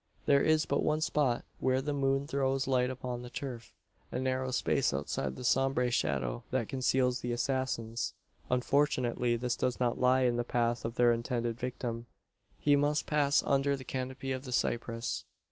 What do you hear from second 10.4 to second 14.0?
path of their intended victim. He must pass under the